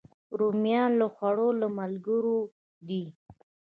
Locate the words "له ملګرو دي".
1.61-3.03